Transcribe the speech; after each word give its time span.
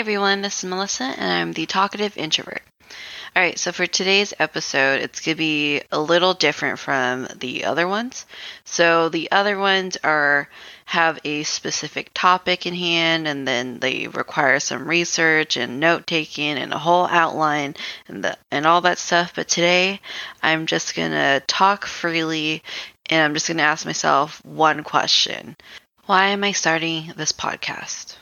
everyone, 0.00 0.40
this 0.40 0.64
is 0.64 0.70
Melissa, 0.70 1.04
and 1.04 1.30
I'm 1.30 1.52
the 1.52 1.66
talkative 1.66 2.16
introvert. 2.16 2.62
All 3.36 3.42
right, 3.42 3.58
so 3.58 3.70
for 3.70 3.86
today's 3.86 4.32
episode, 4.38 5.02
it's 5.02 5.20
going 5.20 5.34
to 5.34 5.38
be 5.38 5.82
a 5.92 6.00
little 6.00 6.32
different 6.32 6.78
from 6.78 7.28
the 7.36 7.66
other 7.66 7.86
ones. 7.86 8.24
So 8.64 9.10
the 9.10 9.30
other 9.30 9.58
ones 9.58 9.98
are 10.02 10.48
have 10.86 11.18
a 11.22 11.42
specific 11.42 12.12
topic 12.14 12.64
in 12.64 12.72
hand 12.72 13.28
and 13.28 13.46
then 13.46 13.78
they 13.80 14.08
require 14.08 14.58
some 14.58 14.88
research 14.88 15.58
and 15.58 15.80
note 15.80 16.06
taking 16.06 16.56
and 16.56 16.72
a 16.72 16.78
whole 16.78 17.06
outline 17.06 17.76
and 18.08 18.24
the, 18.24 18.38
and 18.50 18.66
all 18.66 18.80
that 18.80 18.96
stuff, 18.96 19.34
but 19.34 19.48
today 19.48 20.00
I'm 20.42 20.64
just 20.64 20.96
going 20.96 21.12
to 21.12 21.42
talk 21.46 21.84
freely 21.84 22.62
and 23.10 23.22
I'm 23.22 23.34
just 23.34 23.48
going 23.48 23.58
to 23.58 23.64
ask 23.64 23.84
myself 23.84 24.42
one 24.46 24.82
question. 24.82 25.58
Why 26.06 26.28
am 26.28 26.42
I 26.42 26.52
starting 26.52 27.12
this 27.18 27.32
podcast? 27.32 28.16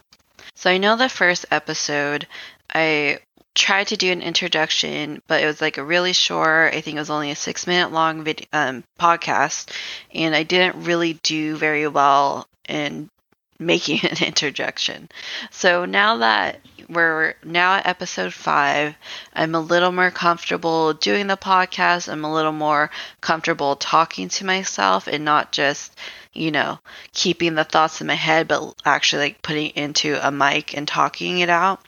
So 0.59 0.69
I 0.69 0.79
know 0.79 0.97
the 0.97 1.09
first 1.09 1.47
episode, 1.53 2.27
I 2.75 3.21
tried 3.55 3.87
to 3.89 3.97
do 3.97 4.11
an 4.11 4.23
introduction, 4.23 5.23
but 5.29 5.41
it 5.41 5.47
was 5.47 5.61
like 5.61 5.79
a 5.79 5.85
really 5.85 6.13
short, 6.13 6.75
I 6.75 6.81
think 6.81 6.97
it 6.97 7.01
was 7.01 7.11
only 7.11 7.31
a 7.31 7.37
six 7.37 7.65
minute 7.69 7.93
long 7.93 8.25
video, 8.25 8.49
um, 8.53 8.83
podcast, 8.99 9.71
and 10.13 10.35
I 10.35 10.43
didn't 10.43 10.83
really 10.83 11.13
do 11.23 11.55
very 11.55 11.87
well 11.87 12.49
in 12.69 13.09
making 13.59 14.01
an 14.03 14.23
interjection. 14.25 15.09
So 15.51 15.85
now 15.85 16.19
that 16.19 16.61
we're 16.89 17.35
now 17.45 17.75
at 17.75 17.87
episode 17.87 18.33
five, 18.33 18.95
I'm 19.35 19.55
a 19.55 19.61
little 19.61 19.93
more 19.93 20.11
comfortable 20.11 20.95
doing 20.95 21.27
the 21.27 21.37
podcast. 21.37 22.11
I'm 22.11 22.25
a 22.25 22.33
little 22.33 22.53
more 22.53 22.91
comfortable 23.21 23.77
talking 23.77 24.29
to 24.31 24.47
myself 24.47 25.07
and 25.07 25.25
not 25.25 25.53
just 25.53 25.99
you 26.39 26.53
know, 26.53 26.79
keeping 27.13 27.55
the 27.55 27.65
thoughts 27.65 28.01
in 28.01 28.07
my 28.07 28.15
head, 28.15 28.47
but 28.47 28.75
actually 28.85 29.23
like 29.23 29.43
putting 29.43 29.71
into 29.71 30.17
a 30.27 30.31
mic 30.31 30.77
and 30.77 30.87
talking 30.87 31.41
it 31.41 31.51
out 31.51 31.81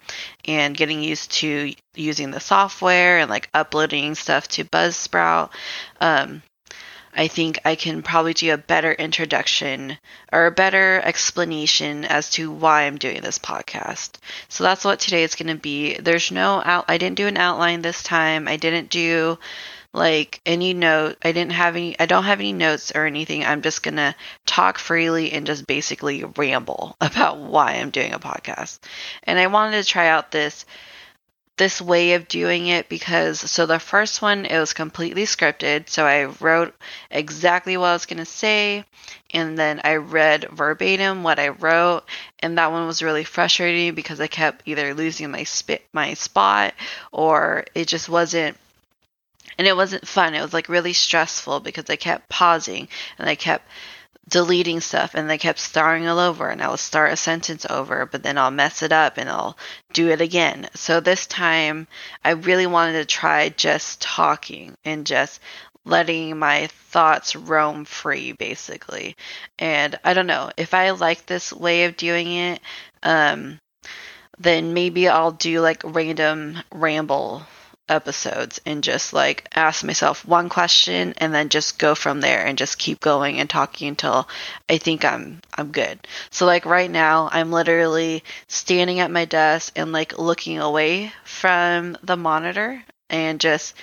and 0.44 0.76
getting 0.76 1.02
used 1.02 1.30
to 1.30 1.72
using 1.94 2.30
the 2.32 2.40
software 2.40 3.18
and 3.18 3.30
like 3.30 3.48
uploading 3.54 4.14
stuff 4.14 4.48
to 4.48 4.64
Buzzsprout. 4.64 5.50
Um, 6.00 6.42
I 7.14 7.28
think 7.28 7.58
I 7.64 7.74
can 7.74 8.02
probably 8.02 8.34
do 8.34 8.52
a 8.52 8.58
better 8.58 8.92
introduction 8.92 9.98
or 10.32 10.46
a 10.46 10.50
better 10.50 11.00
explanation 11.04 12.04
as 12.04 12.30
to 12.30 12.50
why 12.50 12.82
I'm 12.82 12.98
doing 12.98 13.20
this 13.20 13.38
podcast. 13.38 14.12
So 14.48 14.64
that's 14.64 14.84
what 14.84 15.00
today 15.00 15.24
is 15.24 15.34
going 15.34 15.54
to 15.54 15.60
be. 15.60 15.94
There's 15.94 16.30
no 16.30 16.62
out, 16.64 16.84
I 16.88 16.98
didn't 16.98 17.16
do 17.16 17.26
an 17.26 17.36
outline 17.36 17.82
this 17.82 18.02
time. 18.02 18.46
I 18.46 18.56
didn't 18.56 18.90
do 18.90 19.38
like 19.92 20.40
any 20.46 20.72
note. 20.72 21.16
I 21.22 21.32
didn't 21.32 21.52
have 21.52 21.74
any, 21.74 21.98
I 21.98 22.06
don't 22.06 22.24
have 22.24 22.38
any 22.38 22.52
notes 22.52 22.92
or 22.94 23.06
anything. 23.06 23.44
I'm 23.44 23.62
just 23.62 23.82
going 23.82 23.96
to 23.96 24.14
talk 24.46 24.78
freely 24.78 25.32
and 25.32 25.46
just 25.46 25.66
basically 25.66 26.22
ramble 26.24 26.96
about 27.00 27.38
why 27.38 27.72
I'm 27.72 27.90
doing 27.90 28.12
a 28.12 28.20
podcast. 28.20 28.78
And 29.24 29.38
I 29.38 29.48
wanted 29.48 29.82
to 29.82 29.88
try 29.88 30.08
out 30.08 30.30
this 30.30 30.64
this 31.60 31.78
way 31.78 32.14
of 32.14 32.26
doing 32.26 32.68
it 32.68 32.88
because 32.88 33.38
so 33.38 33.66
the 33.66 33.78
first 33.78 34.22
one 34.22 34.46
it 34.46 34.58
was 34.58 34.72
completely 34.72 35.24
scripted 35.24 35.90
so 35.90 36.06
i 36.06 36.24
wrote 36.40 36.74
exactly 37.10 37.76
what 37.76 37.88
i 37.88 37.92
was 37.92 38.06
going 38.06 38.16
to 38.16 38.24
say 38.24 38.82
and 39.32 39.58
then 39.58 39.78
i 39.84 39.96
read 39.96 40.48
verbatim 40.50 41.22
what 41.22 41.38
i 41.38 41.48
wrote 41.48 42.02
and 42.38 42.56
that 42.56 42.72
one 42.72 42.86
was 42.86 43.02
really 43.02 43.24
frustrating 43.24 43.94
because 43.94 44.22
i 44.22 44.26
kept 44.26 44.62
either 44.64 44.94
losing 44.94 45.30
my 45.30 45.44
spit 45.44 45.84
my 45.92 46.14
spot 46.14 46.72
or 47.12 47.66
it 47.74 47.86
just 47.86 48.08
wasn't 48.08 48.56
and 49.58 49.66
it 49.66 49.76
wasn't 49.76 50.08
fun. 50.08 50.34
It 50.34 50.40
was 50.40 50.54
like 50.54 50.70
really 50.70 50.94
stressful 50.94 51.60
because 51.60 51.84
I 51.90 51.96
kept 51.96 52.30
pausing 52.30 52.88
and 53.18 53.28
I 53.28 53.34
kept 53.34 53.68
deleting 54.28 54.80
stuff 54.80 55.14
and 55.14 55.28
they 55.28 55.38
kept 55.38 55.58
starting 55.58 56.06
all 56.06 56.18
over 56.18 56.48
and 56.48 56.62
I 56.62 56.68
will 56.68 56.76
start 56.76 57.12
a 57.12 57.16
sentence 57.16 57.66
over, 57.68 58.06
but 58.06 58.22
then 58.22 58.38
I'll 58.38 58.50
mess 58.50 58.82
it 58.82 58.92
up 58.92 59.18
and 59.18 59.28
I'll 59.28 59.56
do 59.92 60.08
it 60.08 60.20
again. 60.20 60.68
So 60.74 61.00
this 61.00 61.26
time 61.26 61.88
I 62.24 62.30
really 62.30 62.66
wanted 62.66 62.92
to 62.94 63.04
try 63.04 63.48
just 63.48 64.00
talking 64.00 64.74
and 64.84 65.06
just 65.06 65.40
letting 65.84 66.38
my 66.38 66.68
thoughts 66.90 67.34
roam 67.34 67.84
free 67.84 68.32
basically. 68.32 69.16
And 69.58 69.98
I 70.04 70.14
don't 70.14 70.26
know, 70.26 70.50
if 70.56 70.74
I 70.74 70.90
like 70.90 71.26
this 71.26 71.52
way 71.52 71.84
of 71.84 71.96
doing 71.96 72.32
it, 72.32 72.60
um 73.02 73.58
then 74.38 74.72
maybe 74.72 75.06
I'll 75.08 75.32
do 75.32 75.60
like 75.60 75.82
random 75.84 76.58
ramble 76.72 77.42
episodes 77.90 78.60
and 78.64 78.82
just 78.82 79.12
like 79.12 79.48
ask 79.54 79.84
myself 79.84 80.24
one 80.24 80.48
question 80.48 81.14
and 81.18 81.34
then 81.34 81.48
just 81.48 81.78
go 81.78 81.94
from 81.94 82.20
there 82.20 82.46
and 82.46 82.56
just 82.56 82.78
keep 82.78 83.00
going 83.00 83.38
and 83.38 83.50
talking 83.50 83.88
until 83.88 84.28
I 84.68 84.78
think 84.78 85.04
I'm 85.04 85.40
I'm 85.54 85.72
good. 85.72 86.06
So 86.30 86.46
like 86.46 86.64
right 86.64 86.90
now 86.90 87.28
I'm 87.32 87.52
literally 87.52 88.24
standing 88.48 89.00
at 89.00 89.10
my 89.10 89.24
desk 89.24 89.72
and 89.76 89.92
like 89.92 90.18
looking 90.18 90.58
away 90.58 91.12
from 91.24 91.96
the 92.02 92.16
monitor 92.16 92.82
and 93.10 93.40
just 93.40 93.74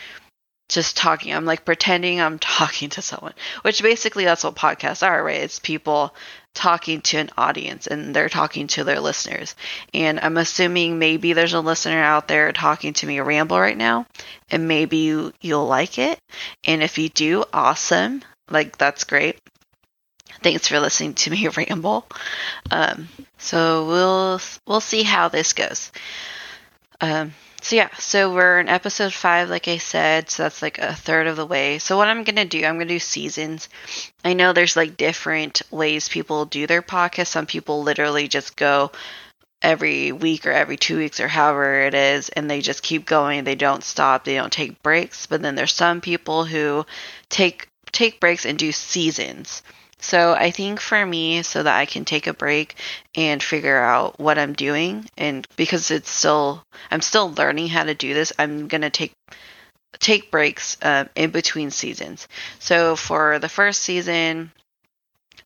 just 0.69 0.97
talking. 0.97 1.33
I'm 1.33 1.45
like 1.45 1.65
pretending 1.65 2.19
I'm 2.19 2.39
talking 2.59 2.89
to 2.91 3.01
someone, 3.01 3.33
which 3.61 3.81
basically 3.81 4.25
that's 4.25 4.43
what 4.43 4.55
podcasts 4.55 5.05
are, 5.05 5.23
right? 5.23 5.41
It's 5.41 5.59
people 5.59 6.13
talking 6.57 7.01
to 7.01 7.17
an 7.17 7.29
audience 7.37 7.87
and 7.87 8.15
they're 8.15 8.29
talking 8.29 8.67
to 8.67 8.83
their 8.83 8.99
listeners. 8.99 9.55
And 9.93 10.19
I'm 10.19 10.37
assuming 10.37 10.97
maybe 10.99 11.33
there's 11.33 11.53
a 11.53 11.61
listener 11.61 12.01
out 12.01 12.27
there 12.27 12.51
talking 12.51 12.93
to 12.93 13.05
me 13.05 13.19
ramble 13.19 13.59
right 13.59 13.77
now, 13.77 14.07
and 14.49 14.67
maybe 14.67 14.97
you, 14.97 15.33
you'll 15.39 15.67
like 15.67 15.99
it. 15.99 16.19
And 16.65 16.81
if 16.81 16.97
you 16.97 17.09
do, 17.09 17.45
awesome. 17.53 18.23
Like, 18.49 18.77
that's 18.77 19.03
great. 19.03 19.39
Thanks 20.41 20.67
for 20.67 20.79
listening 20.79 21.13
to 21.15 21.31
me 21.31 21.47
ramble. 21.57 22.07
Um, 22.71 23.07
so 23.37 23.87
we'll 23.87 24.41
we'll 24.67 24.81
see 24.81 25.03
how 25.03 25.29
this 25.29 25.53
goes. 25.53 25.91
Um, 27.01 27.33
so 27.67 27.75
yeah, 27.75 27.89
so 27.97 28.33
we're 28.33 28.61
in 28.61 28.69
episode 28.69 29.11
five, 29.13 29.49
like 29.49 29.67
I 29.67 29.77
said, 29.77 30.29
so 30.29 30.43
that's 30.43 30.61
like 30.61 30.77
a 30.77 30.93
third 30.93 31.27
of 31.27 31.35
the 31.35 31.45
way. 31.45 31.79
So 31.79 31.97
what 31.97 32.07
I'm 32.07 32.23
gonna 32.23 32.45
do, 32.45 32.63
I'm 32.63 32.75
gonna 32.75 32.85
do 32.85 32.97
seasons. 32.97 33.67
I 34.23 34.31
know 34.31 34.53
there's 34.53 34.77
like 34.77 34.95
different 34.95 35.61
ways 35.69 36.07
people 36.07 36.45
do 36.45 36.65
their 36.65 36.81
podcast. 36.81 37.27
Some 37.27 37.45
people 37.45 37.83
literally 37.83 38.29
just 38.29 38.55
go 38.55 38.93
every 39.61 40.13
week 40.13 40.45
or 40.45 40.51
every 40.51 40.77
two 40.77 40.97
weeks 40.97 41.19
or 41.19 41.27
however 41.27 41.81
it 41.81 41.93
is, 41.93 42.29
and 42.29 42.49
they 42.49 42.61
just 42.61 42.83
keep 42.83 43.05
going. 43.05 43.43
They 43.43 43.55
don't 43.55 43.83
stop. 43.83 44.23
They 44.23 44.35
don't 44.35 44.53
take 44.53 44.81
breaks. 44.81 45.25
But 45.25 45.41
then 45.41 45.55
there's 45.55 45.73
some 45.73 45.99
people 45.99 46.45
who 46.45 46.85
take 47.27 47.67
take 47.91 48.21
breaks 48.21 48.45
and 48.45 48.57
do 48.57 48.71
seasons. 48.71 49.61
So 49.99 50.33
I 50.33 50.51
think 50.51 50.79
for 50.79 51.05
me, 51.05 51.41
so 51.41 51.63
that 51.63 51.77
I 51.77 51.85
can 51.85 52.05
take 52.05 52.27
a 52.27 52.33
break 52.33 52.75
and 53.15 53.41
figure 53.41 53.77
out 53.77 54.19
what 54.19 54.37
I'm 54.37 54.53
doing, 54.53 55.09
and 55.17 55.47
because 55.55 55.89
it's 55.91 56.09
still, 56.09 56.63
I'm 56.91 57.01
still 57.01 57.31
learning 57.33 57.69
how 57.69 57.83
to 57.83 57.95
do 57.95 58.13
this, 58.13 58.31
I'm 58.37 58.67
gonna 58.67 58.89
take 58.89 59.13
take 59.99 60.29
breaks 60.31 60.77
uh, 60.81 61.05
in 61.15 61.31
between 61.31 61.71
seasons. 61.71 62.27
So 62.59 62.95
for 62.95 63.39
the 63.39 63.49
first 63.49 63.81
season, 63.81 64.51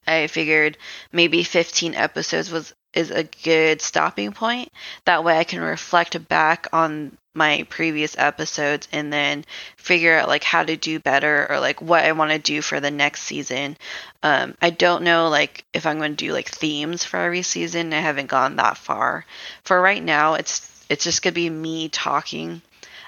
I 0.06 0.28
figured 0.28 0.78
maybe 1.12 1.44
15 1.44 1.96
episodes 1.96 2.52
was 2.52 2.74
is 2.94 3.12
a 3.12 3.24
good 3.44 3.82
stopping 3.82 4.34
point. 4.34 4.70
That 5.06 5.24
way 5.24 5.38
I 5.38 5.46
can 5.46 5.62
reflect 5.62 6.28
back 6.28 6.68
on 6.74 7.18
my 7.34 7.66
previous 7.70 8.18
episodes 8.18 8.88
and 8.92 9.12
then 9.12 9.46
figure 9.78 10.18
out 10.18 10.28
like 10.28 10.44
how 10.44 10.64
to 10.64 10.76
do 10.76 11.00
better 11.00 11.48
or 11.50 11.60
like 11.60 11.82
what 11.82 12.04
I 12.04 12.12
want 12.12 12.32
to 12.32 12.40
do 12.40 12.62
for 12.62 12.80
the 12.80 12.92
next 12.92 13.22
season. 13.22 13.78
Um, 14.22 14.56
I 14.62 14.70
don't 14.70 15.04
know 15.04 15.30
like 15.30 15.64
if 15.74 15.86
I'm 15.86 15.98
going 15.98 16.16
to 16.16 16.26
do 16.26 16.34
like 16.34 16.50
themes 16.50 17.04
for 17.04 17.18
every 17.18 17.44
season. 17.44 17.94
I 17.94 18.00
haven't 18.00 18.28
gone 18.28 18.58
that 18.58 18.78
far. 18.78 19.26
For 19.64 19.82
right 19.82 20.04
now, 20.04 20.34
it's 20.34 20.68
it's 20.90 21.06
just 21.06 21.22
gonna 21.22 21.34
be 21.34 21.50
me 21.50 21.88
talking 21.88 22.62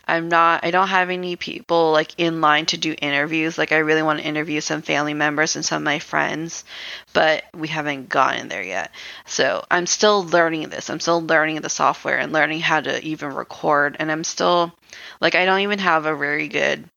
I'm 0.05 0.29
not 0.29 0.65
I 0.65 0.71
don't 0.71 0.89
have 0.89 1.09
any 1.09 1.35
people 1.35 1.91
like 1.91 2.13
in 2.17 2.41
line 2.41 2.65
to 2.67 2.77
do 2.77 2.95
interviews. 3.01 3.57
Like 3.57 3.71
I 3.71 3.77
really 3.77 4.03
want 4.03 4.19
to 4.19 4.25
interview 4.25 4.61
some 4.61 4.81
family 4.81 5.13
members 5.13 5.55
and 5.55 5.63
some 5.63 5.77
of 5.77 5.85
my 5.85 5.99
friends, 5.99 6.65
but 7.13 7.43
we 7.53 7.67
haven't 7.69 8.09
gotten 8.09 8.49
there 8.49 8.63
yet. 8.63 8.91
So 9.25 9.65
I'm 9.71 9.85
still 9.85 10.23
learning 10.25 10.69
this. 10.69 10.89
I'm 10.89 10.99
still 10.99 11.21
learning 11.21 11.61
the 11.61 11.69
software 11.69 12.17
and 12.17 12.33
learning 12.33 12.59
how 12.59 12.81
to 12.81 13.03
even 13.03 13.33
record 13.33 13.95
and 13.99 14.11
I'm 14.11 14.23
still 14.23 14.73
like 15.21 15.35
I 15.35 15.45
don't 15.45 15.61
even 15.61 15.79
have 15.79 16.05
a 16.05 16.15
very 16.15 16.47
good 16.47 16.89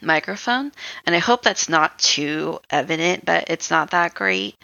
microphone 0.00 0.72
and 1.06 1.14
i 1.14 1.18
hope 1.18 1.42
that's 1.42 1.68
not 1.68 1.98
too 1.98 2.58
evident 2.70 3.24
but 3.24 3.44
it's 3.48 3.70
not 3.70 3.90
that 3.90 4.14
great. 4.14 4.56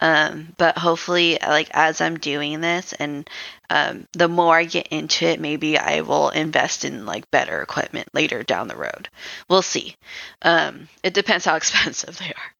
Um, 0.00 0.54
but 0.56 0.78
hopefully 0.78 1.38
like 1.42 1.70
as 1.72 2.00
i'm 2.00 2.18
doing 2.18 2.60
this 2.60 2.92
and 2.92 3.28
um, 3.68 4.06
the 4.12 4.28
more 4.28 4.56
i 4.56 4.64
get 4.64 4.86
into 4.88 5.26
it 5.26 5.40
maybe 5.40 5.76
i 5.76 6.02
will 6.02 6.28
invest 6.28 6.84
in 6.84 7.04
like 7.04 7.28
better 7.32 7.60
equipment 7.62 8.08
later 8.14 8.44
down 8.44 8.68
the 8.68 8.76
road. 8.76 9.08
We'll 9.48 9.62
see. 9.62 9.96
Um, 10.42 10.88
it 11.02 11.14
depends 11.14 11.44
how 11.44 11.56
expensive 11.56 12.16
they 12.18 12.26
are. 12.26 12.52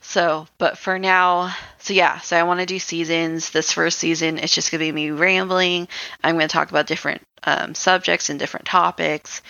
So 0.00 0.48
but 0.58 0.78
for 0.78 0.98
now 0.98 1.54
so 1.78 1.94
yeah 1.94 2.18
so 2.18 2.36
i 2.36 2.42
want 2.42 2.58
to 2.58 2.66
do 2.66 2.80
seasons. 2.80 3.50
This 3.50 3.72
first 3.72 3.98
season 3.98 4.38
it's 4.38 4.54
just 4.54 4.72
to 4.72 4.78
be 4.78 4.90
me 4.90 5.12
rambling. 5.12 5.86
I'm 6.24 6.34
to 6.40 6.48
talk 6.48 6.70
about 6.70 6.88
different 6.88 7.22
um, 7.44 7.74
subjects 7.74 8.30
and 8.30 8.38
different 8.38 8.66
topics. 8.66 9.42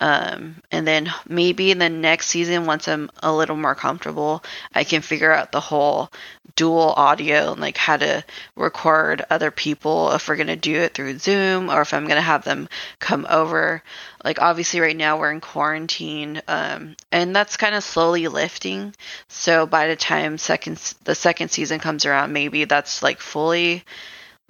Um, 0.00 0.62
and 0.70 0.86
then 0.86 1.12
maybe 1.28 1.70
in 1.70 1.78
the 1.78 1.88
next 1.88 2.28
season, 2.28 2.66
once 2.66 2.86
I'm 2.86 3.10
a 3.22 3.34
little 3.34 3.56
more 3.56 3.74
comfortable, 3.74 4.44
I 4.74 4.84
can 4.84 5.02
figure 5.02 5.32
out 5.32 5.50
the 5.50 5.60
whole 5.60 6.10
dual 6.54 6.92
audio 6.96 7.52
and 7.52 7.60
like 7.60 7.76
how 7.76 7.96
to 7.96 8.24
record 8.56 9.24
other 9.30 9.50
people 9.50 10.12
if 10.12 10.28
we're 10.28 10.36
going 10.36 10.48
to 10.48 10.56
do 10.56 10.74
it 10.76 10.94
through 10.94 11.18
Zoom 11.18 11.70
or 11.70 11.80
if 11.80 11.94
I'm 11.94 12.04
going 12.04 12.16
to 12.16 12.22
have 12.22 12.44
them 12.44 12.68
come 12.98 13.26
over. 13.28 13.82
Like, 14.24 14.40
obviously, 14.40 14.80
right 14.80 14.96
now 14.96 15.18
we're 15.18 15.32
in 15.32 15.40
quarantine 15.40 16.42
um, 16.48 16.96
and 17.10 17.34
that's 17.34 17.56
kind 17.56 17.74
of 17.74 17.84
slowly 17.84 18.28
lifting. 18.28 18.94
So 19.28 19.66
by 19.66 19.88
the 19.88 19.96
time 19.96 20.38
second 20.38 20.76
the 21.04 21.14
second 21.14 21.50
season 21.50 21.80
comes 21.80 22.04
around, 22.04 22.32
maybe 22.32 22.64
that's 22.64 23.02
like 23.02 23.20
fully 23.20 23.84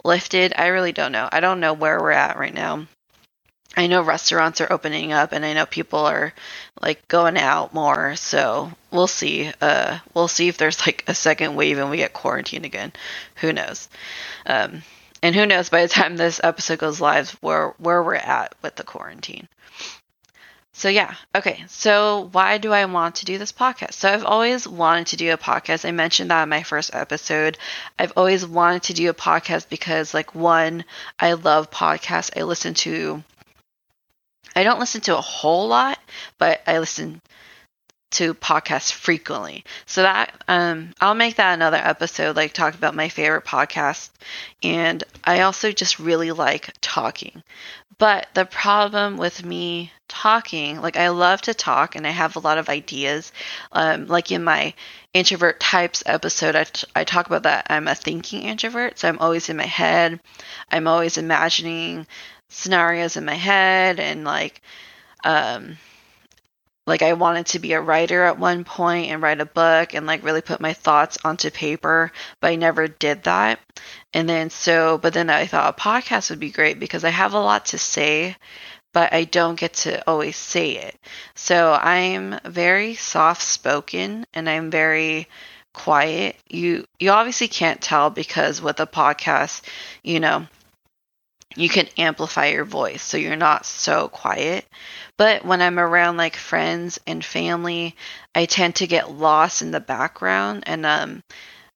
lifted. 0.04 0.54
I 0.56 0.68
really 0.68 0.92
don't 0.92 1.12
know. 1.12 1.28
I 1.30 1.40
don't 1.40 1.60
know 1.60 1.72
where 1.72 2.00
we're 2.00 2.12
at 2.12 2.38
right 2.38 2.54
now. 2.54 2.86
I 3.76 3.86
know 3.86 4.02
restaurants 4.02 4.60
are 4.60 4.72
opening 4.72 5.12
up 5.12 5.32
and 5.32 5.44
I 5.44 5.52
know 5.52 5.66
people 5.66 6.00
are 6.00 6.32
like 6.80 7.06
going 7.06 7.36
out 7.36 7.74
more, 7.74 8.16
so 8.16 8.72
we'll 8.90 9.06
see. 9.06 9.52
Uh 9.60 9.98
we'll 10.14 10.28
see 10.28 10.48
if 10.48 10.56
there's 10.56 10.84
like 10.86 11.04
a 11.06 11.14
second 11.14 11.54
wave 11.54 11.78
and 11.78 11.90
we 11.90 11.98
get 11.98 12.12
quarantined 12.12 12.64
again. 12.64 12.92
Who 13.36 13.52
knows? 13.52 13.88
Um 14.46 14.82
and 15.22 15.34
who 15.34 15.46
knows 15.46 15.68
by 15.68 15.82
the 15.82 15.88
time 15.88 16.16
this 16.16 16.40
episode 16.42 16.78
goes 16.78 17.00
live 17.00 17.30
where 17.40 17.74
where 17.78 18.02
we're 18.02 18.14
at 18.14 18.54
with 18.62 18.76
the 18.76 18.84
quarantine. 18.84 19.48
So 20.78 20.88
yeah, 20.88 21.16
okay. 21.34 21.64
So 21.66 22.28
why 22.30 22.58
do 22.58 22.72
I 22.72 22.84
want 22.84 23.16
to 23.16 23.24
do 23.24 23.36
this 23.36 23.50
podcast? 23.50 23.94
So 23.94 24.12
I've 24.12 24.24
always 24.24 24.68
wanted 24.68 25.08
to 25.08 25.16
do 25.16 25.32
a 25.32 25.36
podcast. 25.36 25.84
I 25.84 25.90
mentioned 25.90 26.30
that 26.30 26.44
in 26.44 26.48
my 26.48 26.62
first 26.62 26.94
episode. 26.94 27.58
I've 27.98 28.12
always 28.16 28.46
wanted 28.46 28.84
to 28.84 28.92
do 28.92 29.10
a 29.10 29.14
podcast 29.14 29.68
because 29.68 30.14
like 30.14 30.36
one, 30.36 30.84
I 31.18 31.32
love 31.32 31.72
podcasts. 31.72 32.30
I 32.38 32.44
listen 32.44 32.74
to 32.74 33.24
I 34.54 34.62
don't 34.62 34.78
listen 34.78 35.00
to 35.00 35.18
a 35.18 35.20
whole 35.20 35.66
lot, 35.66 35.98
but 36.38 36.60
I 36.64 36.78
listen 36.78 37.22
to 38.10 38.34
podcasts 38.34 38.92
frequently. 38.92 39.64
So 39.86 40.02
that 40.02 40.32
um, 40.48 40.94
I'll 41.00 41.14
make 41.14 41.36
that 41.36 41.54
another 41.54 41.76
episode, 41.76 42.36
like 42.36 42.52
talk 42.52 42.74
about 42.74 42.94
my 42.94 43.08
favorite 43.08 43.44
podcast. 43.44 44.10
And 44.62 45.04
I 45.24 45.42
also 45.42 45.72
just 45.72 45.98
really 45.98 46.32
like 46.32 46.70
talking. 46.80 47.42
But 47.98 48.28
the 48.34 48.44
problem 48.44 49.16
with 49.16 49.44
me 49.44 49.92
talking, 50.06 50.80
like 50.80 50.96
I 50.96 51.08
love 51.08 51.42
to 51.42 51.54
talk 51.54 51.96
and 51.96 52.06
I 52.06 52.10
have 52.10 52.36
a 52.36 52.40
lot 52.40 52.56
of 52.56 52.68
ideas. 52.68 53.32
Um, 53.72 54.06
like 54.06 54.30
in 54.30 54.44
my 54.44 54.72
introvert 55.12 55.60
types 55.60 56.02
episode, 56.06 56.54
I, 56.54 56.64
t- 56.64 56.86
I 56.94 57.04
talk 57.04 57.26
about 57.26 57.42
that 57.42 57.66
I'm 57.68 57.88
a 57.88 57.94
thinking 57.94 58.42
introvert. 58.44 58.98
So 58.98 59.08
I'm 59.08 59.18
always 59.18 59.48
in 59.48 59.56
my 59.56 59.66
head. 59.66 60.20
I'm 60.70 60.86
always 60.86 61.18
imagining 61.18 62.06
scenarios 62.48 63.16
in 63.16 63.24
my 63.24 63.34
head 63.34 64.00
and 64.00 64.24
like, 64.24 64.62
um, 65.24 65.76
like 66.88 67.02
I 67.02 67.12
wanted 67.12 67.46
to 67.46 67.58
be 67.58 67.72
a 67.74 67.80
writer 67.80 68.24
at 68.24 68.38
one 68.38 68.64
point 68.64 69.10
and 69.10 69.22
write 69.22 69.40
a 69.40 69.46
book 69.46 69.94
and 69.94 70.06
like 70.06 70.24
really 70.24 70.40
put 70.40 70.60
my 70.60 70.72
thoughts 70.72 71.18
onto 71.24 71.50
paper, 71.50 72.10
but 72.40 72.50
I 72.50 72.56
never 72.56 72.88
did 72.88 73.24
that. 73.24 73.60
And 74.14 74.28
then 74.28 74.50
so, 74.50 74.98
but 74.98 75.12
then 75.14 75.30
I 75.30 75.46
thought 75.46 75.78
a 75.78 75.80
podcast 75.80 76.30
would 76.30 76.40
be 76.40 76.50
great 76.50 76.80
because 76.80 77.04
I 77.04 77.10
have 77.10 77.34
a 77.34 77.40
lot 77.40 77.66
to 77.66 77.78
say, 77.78 78.36
but 78.92 79.12
I 79.12 79.24
don't 79.24 79.60
get 79.60 79.74
to 79.74 80.06
always 80.08 80.36
say 80.36 80.72
it. 80.72 80.96
So 81.34 81.72
I'm 81.74 82.38
very 82.44 82.94
soft 82.94 83.42
spoken 83.42 84.26
and 84.34 84.48
I'm 84.48 84.70
very 84.70 85.28
quiet. 85.74 86.36
You 86.48 86.86
you 86.98 87.10
obviously 87.10 87.48
can't 87.48 87.80
tell 87.80 88.10
because 88.10 88.60
with 88.62 88.80
a 88.80 88.86
podcast, 88.86 89.62
you 90.02 90.20
know, 90.20 90.46
you 91.58 91.68
can 91.68 91.88
amplify 91.98 92.46
your 92.46 92.64
voice 92.64 93.02
so 93.02 93.16
you're 93.16 93.36
not 93.36 93.66
so 93.66 94.08
quiet. 94.08 94.64
But 95.16 95.44
when 95.44 95.60
I'm 95.60 95.78
around 95.78 96.16
like 96.16 96.36
friends 96.36 97.00
and 97.06 97.24
family, 97.24 97.96
I 98.34 98.44
tend 98.46 98.76
to 98.76 98.86
get 98.86 99.10
lost 99.10 99.62
in 99.62 99.72
the 99.72 99.80
background 99.80 100.64
and 100.66 100.86
um 100.86 101.22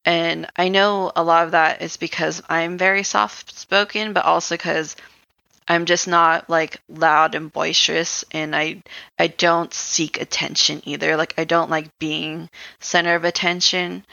and 0.04 0.48
I 0.56 0.68
know 0.68 1.12
a 1.14 1.22
lot 1.22 1.44
of 1.44 1.52
that 1.52 1.80
is 1.82 1.96
because 1.96 2.42
I'm 2.48 2.76
very 2.76 3.04
soft 3.04 3.56
spoken, 3.56 4.12
but 4.12 4.24
also 4.24 4.56
because 4.56 4.96
I'm 5.68 5.84
just 5.84 6.08
not 6.08 6.50
like 6.50 6.80
loud 6.88 7.34
and 7.34 7.52
boisterous 7.52 8.24
and 8.32 8.54
I 8.54 8.82
I 9.18 9.28
don't 9.28 9.72
seek 9.72 10.20
attention 10.20 10.82
either. 10.84 11.16
Like 11.16 11.34
I 11.38 11.44
don't 11.44 11.70
like 11.70 11.98
being 11.98 12.50
center 12.80 13.14
of 13.14 13.24
attention. 13.24 14.04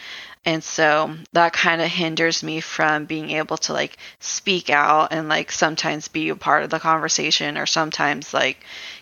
And 0.46 0.64
so 0.64 1.16
that 1.34 1.52
kind 1.52 1.82
of 1.82 1.90
hinders 1.90 2.44
me 2.44 2.62
from 2.62 3.06
being 3.06 3.32
able 3.32 3.58
to 3.58 3.74
like 3.74 3.98
speak 4.20 4.70
out 4.70 5.12
and 5.12 5.28
like 5.28 5.52
sometimes 5.52 6.08
be 6.08 6.30
a 6.30 6.36
part 6.36 6.64
of 6.64 6.70
the 6.70 6.80
conversation 6.80 7.58
or 7.58 7.66
sometimes 7.66 8.34
like 8.34 8.58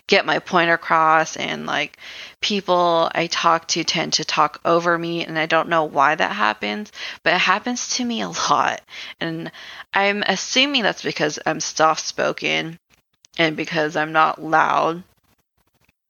get 0.08 0.26
my 0.26 0.40
point 0.40 0.70
across 0.70 1.36
and 1.36 1.64
like 1.64 1.96
people 2.40 3.08
I 3.14 3.28
talk 3.28 3.68
to 3.68 3.84
tend 3.84 4.14
to 4.14 4.24
talk 4.24 4.60
over 4.64 4.98
me 4.98 5.24
and 5.24 5.38
I 5.38 5.46
don't 5.46 5.68
know 5.68 5.84
why 5.84 6.16
that 6.16 6.32
happens, 6.32 6.90
but 7.22 7.34
it 7.34 7.40
happens 7.40 7.96
to 7.96 8.04
me 8.04 8.20
a 8.20 8.28
lot. 8.28 8.80
And 9.20 9.52
I'm 9.94 10.24
assuming 10.26 10.82
that's 10.82 11.02
because 11.02 11.38
I'm 11.46 11.60
soft 11.60 12.04
spoken 12.04 12.80
and 13.38 13.56
because 13.56 13.94
I'm 13.94 14.12
not 14.12 14.42
loud. 14.42 15.04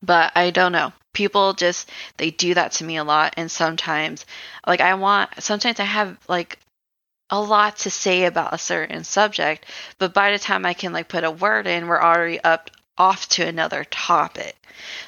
But 0.01 0.31
I 0.35 0.49
don't 0.49 0.71
know 0.71 0.91
people 1.13 1.53
just 1.53 1.89
they 2.17 2.31
do 2.31 2.53
that 2.53 2.71
to 2.71 2.83
me 2.83 2.97
a 2.97 3.03
lot 3.03 3.33
and 3.37 3.49
sometimes 3.49 4.25
like 4.67 4.81
i 4.81 4.93
want 4.93 5.29
sometimes 5.39 5.79
i 5.79 5.83
have 5.83 6.17
like 6.27 6.59
a 7.31 7.41
lot 7.41 7.77
to 7.77 7.89
say 7.89 8.25
about 8.25 8.53
a 8.53 8.57
certain 8.57 9.03
subject 9.03 9.65
but 9.97 10.13
by 10.13 10.31
the 10.31 10.39
time 10.39 10.65
i 10.65 10.73
can 10.73 10.93
like 10.93 11.07
put 11.07 11.23
a 11.23 11.31
word 11.31 11.67
in 11.67 11.87
we're 11.87 12.01
already 12.01 12.39
up 12.43 12.69
off 12.99 13.29
to 13.29 13.47
another 13.47 13.85
topic. 13.85 14.55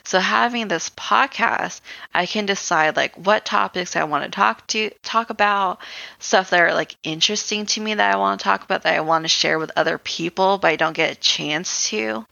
So 0.04 0.20
having 0.20 0.68
this 0.68 0.90
podcast 0.90 1.82
i 2.14 2.26
can 2.26 2.46
decide 2.46 2.96
like 2.98 3.16
what 3.16 3.46
topics 3.46 3.96
i 3.96 4.04
want 4.04 4.26
to 4.26 4.30
talk 4.30 4.68
to 4.68 4.90
talk 5.02 5.30
about 5.30 5.80
stuff 6.20 6.50
that 6.50 6.60
are 6.60 6.74
like 6.74 6.96
interesting 7.04 7.66
to 7.68 7.80
me 7.82 7.94
that 7.94 8.14
i 8.14 8.18
want 8.18 8.40
to 8.40 8.44
talk 8.44 8.64
about 8.64 8.84
that 8.84 8.96
i 8.96 9.02
want 9.02 9.24
to 9.24 9.30
share 9.30 9.60
with 9.60 9.72
other 9.78 9.98
people 9.98 10.58
but 10.58 10.72
i 10.72 10.76
don't 10.76 10.96
get 10.96 11.12
a 11.12 11.20
chance 11.20 11.90
to. 11.90 12.26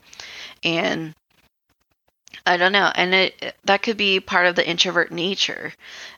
And 0.62 1.14
I 2.46 2.56
don't 2.56 2.72
know, 2.72 2.90
and 2.94 3.14
it 3.14 3.54
that 3.64 3.82
could 3.82 3.96
be 3.96 4.20
part 4.20 4.46
of 4.46 4.54
the 4.54 4.68
introvert 4.68 5.12
nature, 5.12 5.72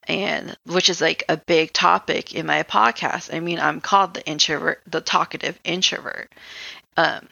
and 0.04 0.56
which 0.64 0.88
is 0.88 1.00
like 1.00 1.24
a 1.28 1.36
big 1.36 1.72
topic 1.72 2.34
in 2.34 2.46
my 2.46 2.62
podcast. 2.62 3.34
I 3.34 3.40
mean, 3.40 3.58
I'm 3.58 3.80
called 3.80 4.14
the 4.14 4.26
introvert, 4.26 4.82
the 4.86 5.00
talkative 5.00 5.58
introvert. 5.64 6.32
Um, 6.96 7.28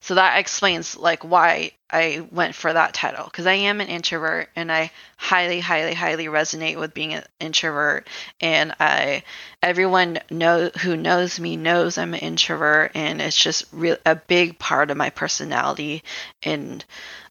so 0.00 0.16
that 0.16 0.38
explains 0.38 0.96
like 0.98 1.22
why 1.24 1.70
I 1.90 2.26
went 2.30 2.54
for 2.54 2.70
that 2.70 2.92
title 2.92 3.24
because 3.24 3.46
I 3.46 3.54
am 3.54 3.80
an 3.80 3.88
introvert 3.88 4.50
and 4.54 4.70
I 4.70 4.90
highly, 5.16 5.60
highly, 5.60 5.94
highly 5.94 6.26
resonate 6.26 6.78
with 6.78 6.92
being 6.92 7.14
an 7.14 7.24
introvert. 7.40 8.06
And 8.38 8.74
I, 8.80 9.22
everyone 9.62 10.18
know 10.30 10.68
who 10.82 10.96
knows 10.96 11.40
me 11.40 11.56
knows 11.56 11.96
I'm 11.96 12.12
an 12.12 12.20
introvert, 12.20 12.92
and 12.94 13.22
it's 13.22 13.36
just 13.42 13.64
real 13.72 13.96
a 14.04 14.16
big 14.16 14.58
part 14.58 14.90
of 14.90 14.98
my 14.98 15.08
personality. 15.08 16.02
And 16.42 16.84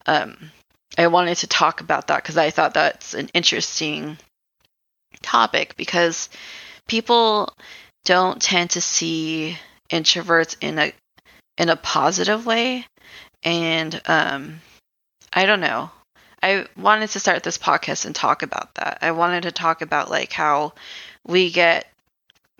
um, 0.07 0.51
I 0.97 1.07
wanted 1.07 1.37
to 1.37 1.47
talk 1.47 1.81
about 1.81 2.07
that 2.07 2.21
because 2.21 2.37
I 2.37 2.49
thought 2.49 2.75
that's 2.75 3.13
an 3.13 3.29
interesting 3.33 4.17
topic 5.21 5.75
because 5.77 6.29
people 6.87 7.53
don't 8.05 8.41
tend 8.41 8.71
to 8.71 8.81
see 8.81 9.57
introverts 9.89 10.55
in 10.61 10.79
a 10.79 10.93
in 11.57 11.69
a 11.69 11.75
positive 11.75 12.45
way 12.45 12.85
and 13.43 14.01
um 14.05 14.59
I 15.31 15.45
don't 15.45 15.61
know. 15.61 15.89
I 16.43 16.67
wanted 16.77 17.09
to 17.11 17.19
start 17.19 17.41
this 17.41 17.57
podcast 17.57 18.05
and 18.05 18.13
talk 18.13 18.43
about 18.43 18.75
that. 18.75 18.99
I 19.01 19.11
wanted 19.11 19.43
to 19.43 19.51
talk 19.51 19.81
about 19.81 20.11
like 20.11 20.31
how 20.31 20.73
we 21.25 21.49
get 21.49 21.87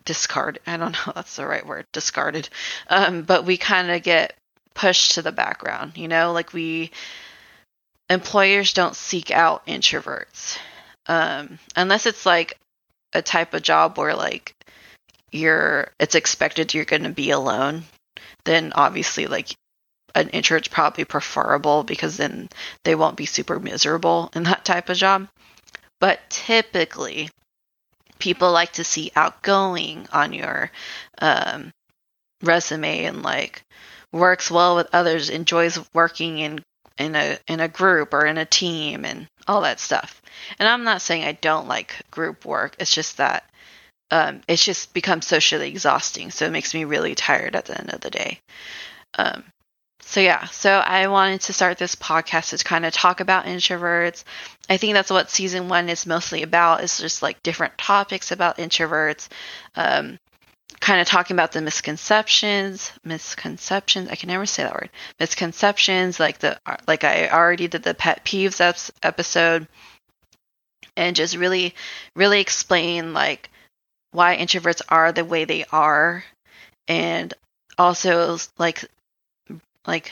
discarded. 0.05 0.61
I 0.65 0.77
don't 0.77 0.91
know 0.93 1.03
if 1.07 1.15
that's 1.15 1.35
the 1.35 1.45
right 1.45 1.65
word, 1.65 1.85
discarded. 1.91 2.49
Um, 2.89 3.23
but 3.23 3.45
we 3.45 3.57
kind 3.57 3.91
of 3.91 4.01
get 4.01 4.35
pushed 4.73 5.13
to 5.13 5.21
the 5.21 5.31
background, 5.31 5.97
you 5.97 6.07
know, 6.07 6.31
like 6.31 6.53
we 6.53 6.91
employers 8.09 8.73
don't 8.73 8.95
seek 8.95 9.31
out 9.31 9.65
introverts 9.65 10.57
um, 11.07 11.57
unless 11.75 12.05
it's 12.05 12.25
like 12.25 12.57
a 13.13 13.21
type 13.21 13.53
of 13.53 13.61
job 13.61 13.97
where 13.97 14.15
like 14.15 14.55
you're 15.31 15.89
it's 15.99 16.15
expected 16.15 16.73
you're 16.73 16.85
going 16.85 17.03
to 17.03 17.09
be 17.09 17.31
alone 17.31 17.83
then 18.45 18.71
obviously 18.75 19.25
like 19.27 19.55
an 20.15 20.29
introvert's 20.29 20.67
probably 20.67 21.05
preferable 21.05 21.83
because 21.83 22.17
then 22.17 22.49
they 22.83 22.95
won't 22.95 23.17
be 23.17 23.25
super 23.25 23.59
miserable 23.59 24.29
in 24.35 24.43
that 24.43 24.65
type 24.65 24.89
of 24.89 24.97
job. 24.97 25.27
But 25.99 26.19
typically 26.29 27.29
people 28.19 28.51
like 28.51 28.73
to 28.73 28.83
see 28.83 29.11
outgoing 29.15 30.07
on 30.11 30.33
your 30.33 30.71
um, 31.19 31.71
resume 32.41 33.05
and 33.05 33.23
like 33.23 33.63
works 34.11 34.51
well 34.51 34.75
with 34.75 34.87
others 34.93 35.29
enjoys 35.29 35.79
working 35.93 36.37
in 36.37 36.61
in 36.97 37.15
a 37.15 37.37
in 37.47 37.59
a 37.59 37.67
group 37.67 38.13
or 38.13 38.25
in 38.25 38.37
a 38.37 38.45
team 38.45 39.05
and 39.05 39.27
all 39.47 39.61
that 39.61 39.79
stuff. 39.79 40.21
And 40.59 40.67
I'm 40.67 40.83
not 40.83 41.01
saying 41.01 41.23
I 41.23 41.33
don't 41.33 41.67
like 41.67 41.95
group 42.11 42.45
work. 42.45 42.75
It's 42.79 42.93
just 42.93 43.17
that 43.17 43.49
um, 44.11 44.41
it's 44.47 44.63
just 44.63 44.93
become 44.93 45.21
socially 45.21 45.69
exhausting. 45.69 46.29
So 46.31 46.45
it 46.45 46.51
makes 46.51 46.73
me 46.73 46.85
really 46.85 47.15
tired 47.15 47.55
at 47.55 47.65
the 47.65 47.79
end 47.79 47.91
of 47.93 48.01
the 48.01 48.11
day. 48.11 48.39
Um, 49.17 49.43
so 50.01 50.19
yeah, 50.19 50.45
so 50.45 50.71
I 50.71 51.07
wanted 51.07 51.41
to 51.41 51.53
start 51.53 51.77
this 51.77 51.95
podcast 51.95 52.55
to 52.55 52.63
kind 52.63 52.85
of 52.85 52.93
talk 52.93 53.19
about 53.19 53.45
introverts. 53.45 54.23
I 54.69 54.77
think 54.77 54.93
that's 54.93 55.09
what 55.09 55.31
season 55.31 55.69
one 55.69 55.89
is 55.89 56.05
mostly 56.05 56.43
about. 56.43 56.83
Is 56.83 56.99
just 56.99 57.23
like 57.23 57.41
different 57.41 57.77
topics 57.77 58.31
about 58.31 58.57
introverts, 58.57 59.29
um, 59.75 60.19
kind 60.79 61.01
of 61.01 61.07
talking 61.07 61.35
about 61.35 61.51
the 61.51 61.61
misconceptions, 61.61 62.91
misconceptions. 63.03 64.09
I 64.09 64.15
can 64.15 64.27
never 64.27 64.45
say 64.45 64.63
that 64.63 64.73
word. 64.73 64.89
Misconceptions, 65.19 66.19
like 66.19 66.39
the 66.39 66.59
like 66.87 67.03
I 67.03 67.29
already 67.29 67.67
did 67.67 67.83
the 67.83 67.93
pet 67.93 68.25
peeves 68.25 68.91
episode, 69.01 69.67
and 70.95 71.15
just 71.15 71.35
really, 71.35 71.75
really 72.15 72.39
explain 72.39 73.13
like 73.13 73.49
why 74.11 74.37
introverts 74.37 74.81
are 74.89 75.11
the 75.11 75.25
way 75.25 75.45
they 75.45 75.65
are, 75.71 76.23
and 76.87 77.33
also 77.77 78.37
like 78.57 78.85
like 79.87 80.11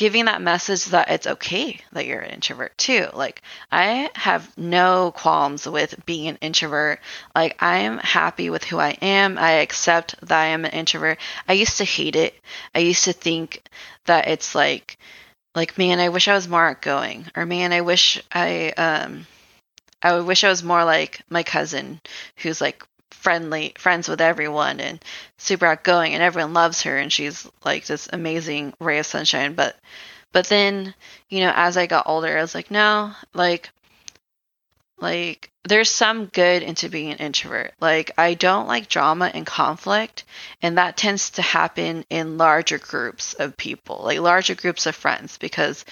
giving 0.00 0.24
that 0.24 0.40
message 0.40 0.86
that 0.86 1.10
it's 1.10 1.26
okay 1.26 1.78
that 1.92 2.06
you're 2.06 2.22
an 2.22 2.30
introvert 2.30 2.76
too. 2.78 3.06
Like 3.12 3.42
I 3.70 4.08
have 4.14 4.56
no 4.56 5.12
qualms 5.14 5.68
with 5.68 6.06
being 6.06 6.28
an 6.28 6.38
introvert. 6.40 7.00
Like 7.36 7.62
I 7.62 7.80
am 7.80 7.98
happy 7.98 8.48
with 8.48 8.64
who 8.64 8.78
I 8.78 8.96
am. 9.02 9.36
I 9.36 9.50
accept 9.60 10.14
that 10.22 10.40
I 10.40 10.46
am 10.46 10.64
an 10.64 10.70
introvert. 10.70 11.18
I 11.46 11.52
used 11.52 11.76
to 11.76 11.84
hate 11.84 12.16
it. 12.16 12.34
I 12.74 12.78
used 12.78 13.04
to 13.04 13.12
think 13.12 13.62
that 14.06 14.26
it's 14.26 14.54
like 14.54 14.96
like 15.54 15.76
man, 15.76 16.00
I 16.00 16.08
wish 16.08 16.28
I 16.28 16.34
was 16.34 16.48
more 16.48 16.66
outgoing 16.66 17.26
or 17.36 17.44
man, 17.44 17.74
I 17.74 17.82
wish 17.82 18.22
I 18.32 18.70
um 18.70 19.26
I 20.00 20.18
wish 20.20 20.44
I 20.44 20.48
was 20.48 20.62
more 20.62 20.82
like 20.82 21.20
my 21.28 21.42
cousin 21.42 22.00
who's 22.36 22.62
like 22.62 22.86
friendly 23.10 23.74
friends 23.76 24.08
with 24.08 24.20
everyone 24.20 24.80
and 24.80 25.04
super 25.36 25.66
outgoing 25.66 26.14
and 26.14 26.22
everyone 26.22 26.54
loves 26.54 26.82
her 26.82 26.96
and 26.96 27.12
she's 27.12 27.48
like 27.64 27.86
this 27.86 28.08
amazing 28.12 28.72
ray 28.80 28.98
of 28.98 29.06
sunshine. 29.06 29.54
But 29.54 29.76
but 30.32 30.46
then 30.46 30.94
you 31.28 31.40
know 31.40 31.52
as 31.54 31.76
i 31.76 31.86
got 31.86 32.06
older 32.06 32.36
i 32.36 32.40
was 32.40 32.54
like 32.54 32.70
no 32.70 33.12
like 33.34 33.70
like 35.00 35.50
there's 35.64 35.90
some 35.90 36.26
good 36.26 36.62
into 36.62 36.88
being 36.88 37.10
an 37.10 37.18
introvert. 37.18 37.74
Like 37.80 38.12
i 38.18 38.34
don't 38.34 38.68
like 38.68 38.88
drama 38.88 39.30
and 39.32 39.46
conflict 39.46 40.24
and 40.62 40.78
that 40.78 40.96
tends 40.96 41.30
to 41.30 41.42
happen 41.42 42.04
in 42.10 42.38
larger 42.38 42.78
groups 42.78 43.34
of 43.34 43.56
people 43.56 44.00
like 44.04 44.20
larger 44.20 44.54
groups 44.54 44.86
of 44.86 44.94
friends 44.94 45.38
because 45.38 45.84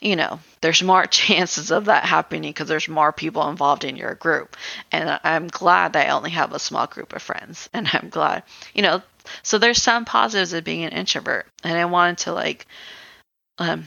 you 0.00 0.16
know, 0.16 0.40
there's 0.60 0.82
more 0.82 1.06
chances 1.06 1.70
of 1.70 1.86
that 1.86 2.04
happening 2.04 2.50
because 2.50 2.68
there's 2.68 2.88
more 2.88 3.12
people 3.12 3.48
involved 3.48 3.84
in 3.84 3.96
your 3.96 4.14
group. 4.14 4.56
And 4.90 5.20
I'm 5.22 5.48
glad 5.48 5.92
that 5.92 6.06
I 6.06 6.10
only 6.10 6.30
have 6.30 6.52
a 6.52 6.58
small 6.58 6.86
group 6.86 7.14
of 7.14 7.22
friends. 7.22 7.68
And 7.80 7.88
I'm 7.92 8.08
glad, 8.10 8.42
you 8.74 8.82
know, 8.82 9.02
so 9.42 9.58
there's 9.58 9.82
some 9.82 10.04
positives 10.04 10.52
of 10.52 10.64
being 10.64 10.84
an 10.84 10.92
introvert. 10.92 11.46
And 11.62 11.78
I 11.78 11.84
wanted 11.84 12.18
to 12.18 12.32
like 12.32 12.66
um, 13.58 13.86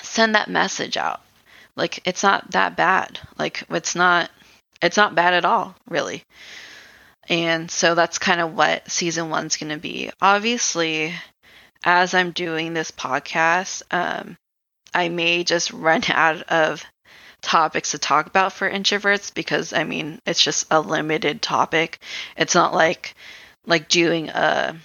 send 0.00 0.34
that 0.34 0.48
message 0.48 0.96
out. 0.96 1.20
Like, 1.76 2.00
it's 2.06 2.22
not 2.22 2.52
that 2.52 2.76
bad. 2.76 3.18
Like, 3.36 3.64
it's 3.68 3.96
not, 3.96 4.30
it's 4.80 4.96
not 4.96 5.16
bad 5.16 5.34
at 5.34 5.44
all, 5.44 5.74
really. 5.88 6.22
And 7.28 7.70
so 7.70 7.94
that's 7.94 8.18
kind 8.18 8.40
of 8.40 8.54
what 8.54 8.88
season 8.90 9.28
one's 9.28 9.56
going 9.56 9.72
to 9.72 9.78
be. 9.78 10.10
Obviously, 10.20 11.12
as 11.82 12.14
I'm 12.14 12.30
doing 12.30 12.74
this 12.74 12.90
podcast, 12.90 13.82
um, 13.90 14.36
I 14.94 15.08
may 15.08 15.44
just 15.44 15.72
run 15.72 16.02
out 16.08 16.42
of 16.44 16.84
topics 17.42 17.90
to 17.90 17.98
talk 17.98 18.26
about 18.26 18.54
for 18.54 18.70
introverts 18.70 19.32
because 19.34 19.72
I 19.72 19.84
mean 19.84 20.20
it's 20.24 20.42
just 20.42 20.66
a 20.70 20.80
limited 20.80 21.42
topic. 21.42 21.98
It's 22.36 22.54
not 22.54 22.72
like 22.72 23.14
like 23.66 23.88
doing 23.88 24.30
a 24.30 24.76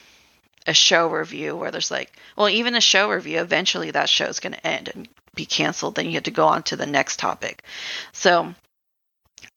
a 0.68 0.74
show 0.74 1.08
review 1.08 1.56
where 1.56 1.72
there's 1.72 1.92
like 1.92 2.12
well 2.36 2.50
even 2.50 2.76
a 2.76 2.82
show 2.82 3.10
review 3.10 3.40
eventually 3.40 3.92
that 3.92 4.10
show 4.10 4.26
is 4.26 4.40
going 4.40 4.54
to 4.54 4.68
end 4.68 4.90
and 4.94 5.08
be 5.36 5.46
canceled 5.46 5.96
then 5.96 6.06
you 6.06 6.14
have 6.14 6.24
to 6.24 6.32
go 6.32 6.48
on 6.48 6.64
to 6.64 6.76
the 6.76 6.86
next 6.86 7.18
topic. 7.20 7.64
So 8.12 8.54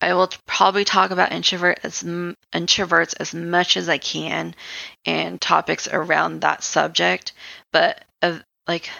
I 0.00 0.14
will 0.14 0.30
probably 0.46 0.84
talk 0.84 1.10
about 1.10 1.32
introvert 1.32 1.80
as 1.84 2.02
introverts 2.02 3.14
as 3.20 3.34
much 3.34 3.76
as 3.76 3.88
I 3.88 3.98
can 3.98 4.54
and 5.06 5.40
topics 5.40 5.86
around 5.88 6.40
that 6.40 6.62
subject, 6.64 7.32
but 7.72 8.04
uh, 8.20 8.38
like 8.66 8.90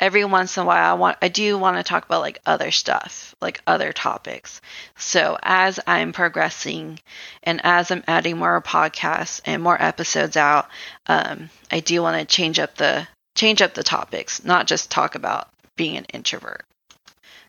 every 0.00 0.24
once 0.24 0.56
in 0.56 0.62
a 0.62 0.66
while 0.66 0.92
I 0.92 0.98
want 0.98 1.18
I 1.22 1.28
do 1.28 1.58
want 1.58 1.76
to 1.76 1.82
talk 1.82 2.04
about 2.04 2.20
like 2.20 2.40
other 2.46 2.70
stuff, 2.70 3.34
like 3.40 3.60
other 3.66 3.92
topics. 3.92 4.60
So 4.96 5.38
as 5.42 5.80
I'm 5.86 6.12
progressing 6.12 7.00
and 7.42 7.60
as 7.64 7.90
I'm 7.90 8.04
adding 8.06 8.38
more 8.38 8.60
podcasts 8.62 9.40
and 9.44 9.62
more 9.62 9.80
episodes 9.80 10.36
out, 10.36 10.68
um, 11.06 11.50
I 11.70 11.80
do 11.80 12.02
want 12.02 12.18
to 12.18 12.36
change 12.36 12.58
up 12.58 12.76
the 12.76 13.06
change 13.34 13.62
up 13.62 13.74
the 13.74 13.82
topics, 13.82 14.44
not 14.44 14.66
just 14.66 14.90
talk 14.90 15.14
about 15.14 15.48
being 15.76 15.96
an 15.96 16.06
introvert. 16.06 16.64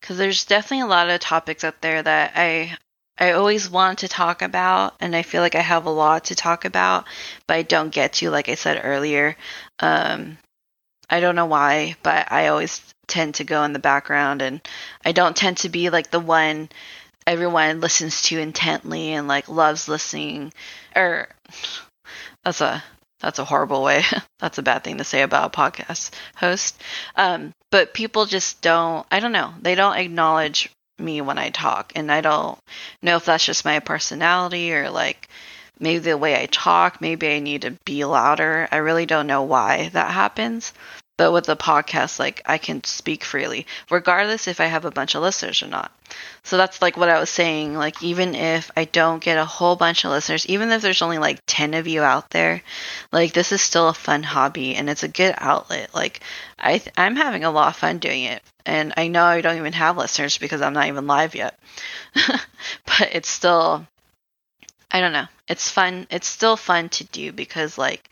Cuz 0.02 0.18
there's 0.18 0.46
definitely 0.46 0.82
a 0.82 0.88
lot 0.88 1.10
of 1.10 1.20
topics 1.20 1.64
out 1.64 1.82
there 1.82 2.02
that 2.02 2.34
I 2.36 2.78
I 3.22 3.32
always 3.34 3.70
want 3.70 4.00
to 4.00 4.08
talk 4.08 4.42
about, 4.42 4.96
and 5.02 5.14
I 5.14 5.24
feel 5.24 5.42
like 5.42 5.56
I 5.56 5.62
have 5.62 5.86
a 5.86 5.90
lot 5.90 6.26
to 6.26 6.36
talk 6.36 6.64
about, 6.64 7.06
but 7.48 7.58
I 7.58 7.64
don't 7.64 7.90
get 7.90 8.14
to, 8.14 8.30
like 8.30 8.48
I 8.48 8.56
said 8.56 8.80
earlier. 8.82 9.36
Um, 9.80 10.38
I 11.10 11.20
don't 11.20 11.36
know 11.36 11.46
why, 11.46 11.96
but 12.04 12.32
I 12.32 12.48
always 12.48 12.82
tend 13.08 13.36
to 13.36 13.44
go 13.44 13.64
in 13.64 13.74
the 13.74 13.80
background 13.80 14.42
and 14.42 14.62
I 15.04 15.12
don't 15.12 15.36
tend 15.36 15.58
to 15.58 15.70
be 15.70 15.90
like 15.90 16.12
the 16.12 16.20
one 16.20 16.70
everyone 17.26 17.82
listens 17.82 18.24
to 18.24 18.40
intently 18.40 19.14
and 19.14 19.28
like 19.28 19.50
loves 19.50 19.88
listening 19.88 20.54
or 20.96 21.28
that's 22.44 22.62
a 22.62 22.84
that's 23.20 23.40
a 23.40 23.46
horrible 23.46 23.84
way. 23.84 24.04
that's 24.40 24.58
a 24.58 24.64
bad 24.64 24.84
thing 24.84 24.98
to 25.00 25.04
say 25.04 25.22
about 25.24 25.54
a 25.54 25.58
podcast 25.58 26.12
host. 26.36 26.82
Um, 27.16 27.54
but 27.72 27.94
people 27.94 28.26
just 28.26 28.62
don't 28.62 29.06
I 29.12 29.20
don't 29.20 29.32
know. 29.34 29.54
They 29.62 29.76
don't 29.76 29.98
acknowledge 29.98 30.70
me 30.98 31.22
when 31.22 31.38
I 31.38 31.50
talk 31.50 31.94
and 31.96 32.12
I 32.12 32.22
don't 32.22 32.60
know 33.02 33.16
if 33.16 33.26
that's 33.26 33.46
just 33.46 33.66
my 33.66 33.80
personality 33.80 34.74
or 34.74 34.90
like 34.90 35.28
maybe 35.80 36.00
the 36.00 36.18
way 36.18 36.42
I 36.42 36.46
talk, 36.46 37.02
maybe 37.02 37.28
I 37.30 37.40
need 37.40 37.62
to 37.64 37.72
be 37.86 38.04
louder. 38.06 38.68
I 38.72 38.78
really 38.78 39.06
don't 39.06 39.28
know 39.28 39.44
why 39.44 39.90
that 39.94 40.12
happens. 40.12 40.74
But 41.20 41.34
with 41.34 41.48
the 41.48 41.58
podcast, 41.58 42.18
like 42.18 42.42
I 42.46 42.58
can 42.58 42.82
speak 42.86 43.26
freely, 43.26 43.68
regardless 43.92 44.48
if 44.48 44.62
I 44.62 44.68
have 44.68 44.86
a 44.86 44.90
bunch 44.90 45.16
of 45.16 45.22
listeners 45.22 45.62
or 45.62 45.68
not. 45.68 45.92
So 46.44 46.56
that's 46.56 46.82
like 46.82 46.96
what 46.96 47.10
I 47.10 47.20
was 47.20 47.30
saying. 47.30 47.76
Like, 47.76 48.02
even 48.02 48.36
if 48.36 48.72
I 48.78 48.86
don't 48.86 49.22
get 49.22 49.38
a 49.38 49.44
whole 49.44 49.76
bunch 49.76 50.06
of 50.06 50.12
listeners, 50.12 50.46
even 50.46 50.72
if 50.72 50.82
there's 50.82 51.02
only 51.02 51.18
like 51.18 51.42
10 51.46 51.74
of 51.74 51.88
you 51.90 52.04
out 52.04 52.30
there, 52.30 52.62
like, 53.12 53.34
this 53.34 53.52
is 53.52 53.62
still 53.62 53.90
a 53.90 53.94
fun 53.94 54.24
hobby 54.24 54.76
and 54.76 54.90
it's 54.90 55.04
a 55.04 55.10
good 55.10 55.36
outlet. 55.40 55.94
Like, 55.94 56.22
I 56.58 56.78
th- 56.78 56.94
I'm 56.98 57.18
having 57.18 57.44
a 57.44 57.52
lot 57.52 57.68
of 57.68 57.76
fun 57.76 57.98
doing 57.98 58.24
it. 58.24 58.42
And 58.66 58.94
I 58.96 59.10
know 59.10 59.26
I 59.26 59.42
don't 59.42 59.58
even 59.58 59.74
have 59.74 59.98
listeners 59.98 60.38
because 60.38 60.62
I'm 60.62 60.72
not 60.72 60.88
even 60.88 61.06
live 61.06 61.36
yet. 61.36 61.60
but 62.16 63.10
it's 63.12 63.30
still, 63.30 63.86
I 64.90 65.02
don't 65.02 65.12
know. 65.12 65.28
It's 65.50 65.70
fun. 65.70 66.08
It's 66.12 66.28
still 66.28 66.56
fun 66.56 66.88
to 66.88 67.04
do 67.04 67.34
because, 67.34 67.78
like, 67.78 68.10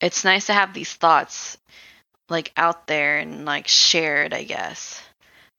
it's 0.00 0.24
nice 0.24 0.46
to 0.46 0.54
have 0.54 0.74
these 0.74 0.92
thoughts 0.92 1.56
like 2.32 2.52
out 2.56 2.88
there 2.88 3.18
and 3.18 3.44
like 3.44 3.68
shared, 3.68 4.34
I 4.34 4.42
guess. 4.42 5.00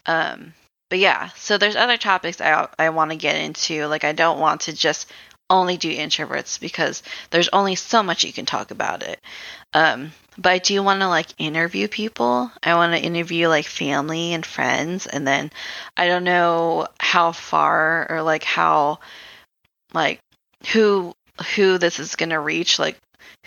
Um, 0.06 0.53
but 0.89 1.00
yeah, 1.00 1.30
so 1.36 1.58
there's 1.58 1.75
other 1.75 1.98
topics 1.98 2.42
I 2.42 2.68
I 2.77 2.89
want 2.89 3.12
to 3.12 3.18
get 3.18 3.38
into. 3.38 3.88
Like 3.88 4.03
I 4.03 4.12
don't 4.12 4.39
want 4.39 4.62
to 4.62 4.74
just 4.74 5.10
only 5.50 5.77
do 5.77 5.96
introverts 5.96 6.60
because 6.60 7.03
there's 7.30 7.50
only 7.50 7.75
so 7.75 8.03
much 8.03 8.24
you 8.24 8.34
can 8.34 8.46
talk 8.46 8.72
about 8.72 9.03
it. 9.03 9.20
Um, 9.74 10.12
but 10.38 10.51
I 10.51 10.58
do 10.58 10.82
want 10.84 11.01
to 11.01 11.08
like 11.08 11.27
interview 11.38 11.88
people. 11.88 12.51
I 12.62 12.75
want 12.75 12.94
to 12.94 13.01
interview 13.01 13.48
like 13.48 13.65
family 13.65 14.34
and 14.34 14.46
friends, 14.46 15.08
and 15.08 15.27
then 15.27 15.51
I 15.96 16.08
don't 16.08 16.24
know 16.24 16.88
how 17.00 17.32
far 17.32 18.08
or 18.12 18.22
like 18.22 18.44
how 18.44 19.00
like 19.94 20.20
who 20.72 21.13
who 21.56 21.77
this 21.77 22.00
is 22.00 22.15
gonna 22.15 22.39
reach. 22.39 22.80
Like 22.80 22.98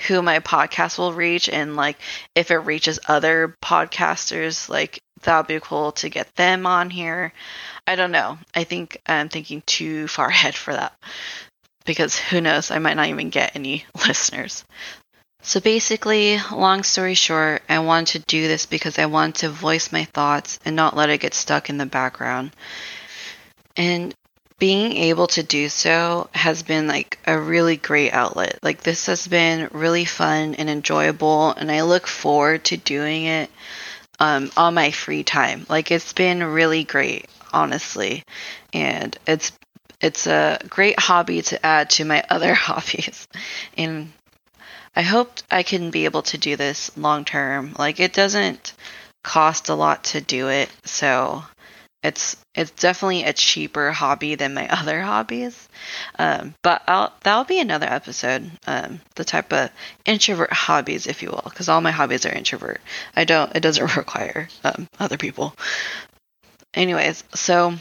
who 0.06 0.22
my 0.22 0.40
podcast 0.40 0.98
will 0.98 1.12
reach 1.12 1.48
and 1.48 1.76
like 1.76 1.98
if 2.34 2.50
it 2.50 2.58
reaches 2.58 2.98
other 3.08 3.56
podcasters 3.62 4.68
like 4.68 5.00
that 5.22 5.38
would 5.38 5.46
be 5.46 5.60
cool 5.60 5.92
to 5.92 6.08
get 6.08 6.34
them 6.36 6.66
on 6.66 6.90
here. 6.90 7.32
I 7.86 7.96
don't 7.96 8.12
know. 8.12 8.38
I 8.54 8.64
think 8.64 9.00
i'm 9.06 9.28
thinking 9.28 9.62
too 9.66 10.08
far 10.08 10.28
ahead 10.36 10.54
for 10.54 10.72
that 10.72 10.94
because 11.84 12.18
who 12.18 12.40
knows? 12.40 12.70
I 12.70 12.78
might 12.78 12.96
not 12.96 13.08
even 13.08 13.30
get 13.30 13.56
any 13.56 13.84
listeners. 14.06 14.64
So 15.42 15.60
basically 15.60 16.38
long 16.52 16.82
story 16.82 17.14
short 17.14 17.62
i 17.68 17.78
want 17.78 18.08
to 18.08 18.18
do 18.18 18.48
this 18.48 18.66
because 18.66 18.98
i 18.98 19.06
want 19.06 19.36
to 19.36 19.48
voice 19.48 19.92
my 19.92 20.04
thoughts 20.04 20.58
and 20.64 20.74
not 20.74 20.96
let 20.96 21.08
it 21.08 21.20
get 21.20 21.34
stuck 21.34 21.70
in 21.70 21.78
the 21.78 21.86
background. 21.86 22.50
And 23.76 24.14
being 24.58 24.92
able 24.96 25.26
to 25.26 25.42
do 25.42 25.68
so 25.68 26.28
has 26.32 26.62
been 26.62 26.86
like 26.86 27.18
a 27.26 27.38
really 27.38 27.76
great 27.76 28.12
outlet. 28.12 28.58
Like 28.62 28.82
this 28.82 29.06
has 29.06 29.26
been 29.26 29.68
really 29.72 30.04
fun 30.04 30.54
and 30.54 30.70
enjoyable 30.70 31.52
and 31.52 31.70
I 31.70 31.82
look 31.82 32.06
forward 32.06 32.64
to 32.64 32.76
doing 32.76 33.26
it 33.26 33.50
um, 34.18 34.50
on 34.56 34.74
my 34.74 34.90
free 34.90 35.24
time. 35.24 35.66
Like 35.68 35.90
it's 35.90 36.12
been 36.12 36.42
really 36.42 36.84
great, 36.84 37.26
honestly. 37.52 38.22
And 38.72 39.16
it's 39.26 39.52
it's 40.00 40.26
a 40.26 40.58
great 40.68 40.98
hobby 40.98 41.42
to 41.42 41.64
add 41.64 41.90
to 41.90 42.04
my 42.04 42.22
other 42.30 42.54
hobbies. 42.54 43.28
And 43.76 44.12
I 44.94 45.02
hope 45.02 45.30
I 45.50 45.62
can 45.62 45.90
be 45.90 46.06
able 46.06 46.22
to 46.22 46.38
do 46.38 46.56
this 46.56 46.96
long 46.96 47.24
term. 47.26 47.74
Like 47.78 48.00
it 48.00 48.14
doesn't 48.14 48.72
cost 49.22 49.68
a 49.68 49.74
lot 49.74 50.04
to 50.04 50.20
do 50.20 50.48
it, 50.48 50.70
so 50.84 51.42
it's 52.06 52.36
it's 52.54 52.70
definitely 52.70 53.24
a 53.24 53.32
cheaper 53.32 53.90
hobby 53.90 54.36
than 54.36 54.54
my 54.54 54.68
other 54.80 55.00
hobbies. 55.00 55.68
Um, 56.18 56.54
but 56.62 56.82
I'll, 56.86 57.12
that'll 57.22 57.44
be 57.44 57.60
another 57.60 57.86
episode. 57.86 58.50
Um, 58.66 59.00
the 59.16 59.24
type 59.24 59.52
of 59.52 59.70
introvert 60.04 60.52
hobbies, 60.52 61.06
if 61.06 61.22
you 61.22 61.30
will, 61.30 61.42
because 61.44 61.68
all 61.68 61.80
my 61.80 61.90
hobbies 61.90 62.24
are 62.24 62.32
introvert. 62.32 62.80
I 63.14 63.24
don't. 63.24 63.54
It 63.54 63.60
doesn't 63.60 63.96
require 63.96 64.48
um, 64.64 64.88
other 64.98 65.16
people. 65.18 65.54
Anyways, 66.74 67.24
so 67.34 67.74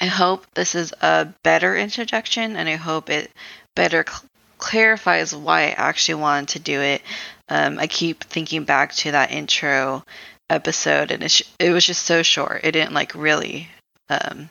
I 0.00 0.06
hope 0.06 0.46
this 0.54 0.74
is 0.74 0.92
a 1.00 1.28
better 1.42 1.76
introduction, 1.76 2.56
and 2.56 2.68
I 2.68 2.76
hope 2.76 3.10
it 3.10 3.30
better 3.74 4.04
cl- 4.06 4.24
clarifies 4.58 5.34
why 5.34 5.62
I 5.62 5.70
actually 5.70 6.16
wanted 6.16 6.48
to 6.50 6.58
do 6.60 6.80
it. 6.80 7.02
Um, 7.48 7.78
I 7.78 7.86
keep 7.86 8.24
thinking 8.24 8.64
back 8.64 8.92
to 8.94 9.10
that 9.12 9.30
intro 9.30 10.04
episode, 10.50 11.10
and 11.10 11.22
it, 11.22 11.40
it 11.58 11.70
was 11.70 11.86
just 11.86 12.04
so 12.04 12.22
short. 12.22 12.60
It 12.64 12.72
didn't 12.72 12.94
like 12.94 13.14
really, 13.14 13.68
um, 14.08 14.50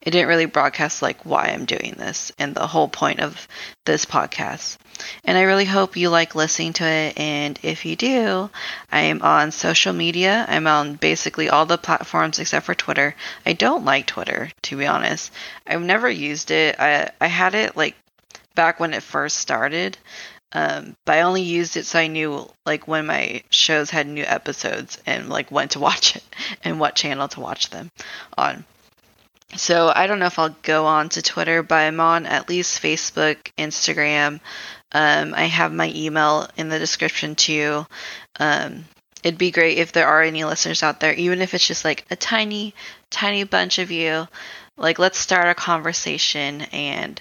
it 0.00 0.10
didn't 0.10 0.28
really 0.28 0.46
broadcast 0.46 1.02
like 1.02 1.24
why 1.24 1.46
I'm 1.46 1.64
doing 1.64 1.94
this 1.96 2.32
and 2.38 2.54
the 2.54 2.66
whole 2.66 2.88
point 2.88 3.20
of 3.20 3.46
this 3.84 4.04
podcast. 4.04 4.78
And 5.24 5.38
I 5.38 5.42
really 5.42 5.64
hope 5.64 5.96
you 5.96 6.10
like 6.10 6.34
listening 6.34 6.72
to 6.74 6.84
it. 6.84 7.18
And 7.18 7.58
if 7.62 7.84
you 7.84 7.96
do, 7.96 8.50
I 8.90 9.02
am 9.02 9.22
on 9.22 9.50
social 9.50 9.92
media. 9.92 10.44
I'm 10.48 10.66
on 10.66 10.94
basically 10.94 11.48
all 11.48 11.66
the 11.66 11.78
platforms 11.78 12.38
except 12.38 12.66
for 12.66 12.74
Twitter. 12.74 13.14
I 13.46 13.52
don't 13.52 13.84
like 13.84 14.06
Twitter, 14.06 14.50
to 14.62 14.76
be 14.76 14.86
honest. 14.86 15.32
I've 15.66 15.82
never 15.82 16.10
used 16.10 16.50
it. 16.50 16.76
I 16.78 17.10
I 17.20 17.26
had 17.26 17.54
it 17.54 17.76
like 17.76 17.96
back 18.54 18.80
when 18.80 18.94
it 18.94 19.02
first 19.02 19.38
started, 19.38 19.96
um, 20.54 20.96
but 21.04 21.16
I 21.16 21.22
only 21.22 21.42
used 21.42 21.76
it 21.76 21.86
so 21.86 21.98
I 21.98 22.08
knew 22.08 22.48
like 22.66 22.86
when 22.86 23.06
my 23.06 23.42
shows 23.50 23.90
had 23.90 24.06
new 24.06 24.24
episodes 24.24 24.98
and 25.06 25.28
like 25.28 25.50
when 25.50 25.68
to 25.68 25.80
watch 25.80 26.16
it 26.16 26.24
and 26.62 26.78
what 26.78 26.94
channel 26.94 27.28
to 27.28 27.40
watch 27.40 27.70
them 27.70 27.90
on. 28.36 28.64
So 29.56 29.92
I 29.94 30.06
don't 30.06 30.18
know 30.18 30.26
if 30.26 30.38
I'll 30.38 30.56
go 30.62 30.86
on 30.86 31.10
to 31.10 31.22
Twitter, 31.22 31.62
but 31.62 31.76
I'm 31.76 32.00
on 32.00 32.24
at 32.24 32.48
least 32.48 32.82
Facebook, 32.82 33.36
Instagram. 33.58 34.40
Um, 34.92 35.34
I 35.34 35.44
have 35.44 35.72
my 35.72 35.92
email 35.94 36.48
in 36.56 36.68
the 36.68 36.78
description 36.78 37.34
too. 37.34 37.86
Um, 38.38 38.84
it'd 39.22 39.38
be 39.38 39.50
great 39.50 39.78
if 39.78 39.92
there 39.92 40.06
are 40.06 40.22
any 40.22 40.44
listeners 40.44 40.82
out 40.82 41.00
there, 41.00 41.12
even 41.14 41.42
if 41.42 41.52
it's 41.54 41.66
just 41.66 41.84
like 41.84 42.06
a 42.10 42.16
tiny, 42.16 42.74
tiny 43.10 43.44
bunch 43.44 43.78
of 43.78 43.90
you. 43.90 44.26
Like, 44.78 44.98
let's 44.98 45.18
start 45.18 45.48
a 45.48 45.54
conversation 45.54 46.62
and 46.72 47.20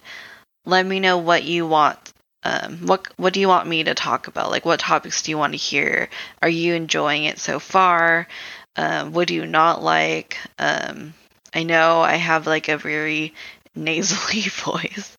let 0.65 0.85
me 0.85 1.01
know 1.01 1.17
what 1.17 1.43
you 1.43 1.67
want 1.67 2.13
um, 2.43 2.87
what 2.87 3.07
what 3.17 3.33
do 3.33 3.39
you 3.39 3.47
want 3.47 3.67
me 3.67 3.83
to 3.83 3.93
talk 3.93 4.27
about? 4.27 4.51
Like, 4.51 4.65
what 4.65 4.79
topics 4.79 5.21
do 5.21 5.31
you 5.31 5.37
want 5.37 5.53
to 5.53 5.57
hear? 5.57 6.09
Are 6.41 6.49
you 6.49 6.73
enjoying 6.73 7.25
it 7.25 7.39
so 7.39 7.59
far? 7.59 8.27
Um, 8.75 9.11
what 9.13 9.27
do 9.27 9.35
you 9.35 9.45
not 9.45 9.83
like? 9.83 10.37
Um, 10.57 11.13
I 11.53 11.63
know 11.63 12.01
I 12.01 12.15
have 12.15 12.47
like 12.47 12.67
a 12.67 12.77
very 12.77 13.33
nasally 13.75 14.41
voice, 14.49 15.17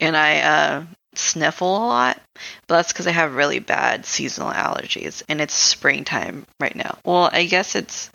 and 0.00 0.16
I 0.16 0.40
uh, 0.40 0.84
sniffle 1.14 1.76
a 1.76 1.86
lot, 1.86 2.20
but 2.66 2.76
that's 2.76 2.92
because 2.92 3.06
I 3.06 3.12
have 3.12 3.34
really 3.34 3.60
bad 3.60 4.04
seasonal 4.04 4.50
allergies, 4.50 5.22
and 5.28 5.40
it's 5.40 5.54
springtime 5.54 6.46
right 6.58 6.74
now. 6.74 6.98
Well, 7.04 7.30
I 7.32 7.44
guess 7.44 7.76
it's 7.76 8.10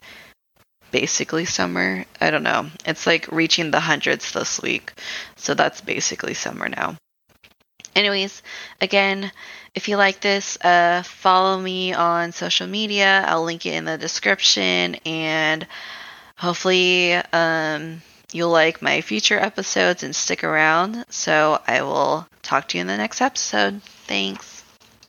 basically 0.92 1.46
summer. 1.46 2.06
I 2.20 2.30
don't 2.30 2.44
know. 2.44 2.70
It's 2.86 3.08
like 3.08 3.32
reaching 3.32 3.72
the 3.72 3.80
hundreds 3.80 4.32
this 4.34 4.62
week, 4.62 4.92
so 5.38 5.54
that's 5.54 5.80
basically 5.80 6.34
summer 6.34 6.68
now. 6.68 6.98
Anyways, 8.00 8.42
again, 8.80 9.30
if 9.76 9.90
you 9.90 9.98
like 9.98 10.22
this, 10.22 10.58
uh, 10.62 11.04
follow 11.04 11.60
me 11.60 11.92
on 11.94 12.32
social 12.32 12.66
media. 12.66 13.26
I'll 13.28 13.44
link 13.44 13.66
it 13.66 13.74
in 13.74 13.84
the 13.84 13.98
description, 13.98 14.96
and 15.06 15.68
hopefully, 16.38 17.16
um, 17.16 18.02
you'll 18.32 18.52
like 18.52 18.82
my 18.82 19.02
future 19.02 19.38
episodes 19.38 20.04
and 20.04 20.16
stick 20.16 20.46
around. 20.46 21.04
So 21.10 21.62
I 21.68 21.82
will 21.82 22.26
talk 22.42 22.70
to 22.70 22.78
you 22.78 22.82
in 22.82 22.88
the 22.88 22.96
next 22.96 23.20
episode. 23.20 23.82
Thanks. 24.08 24.59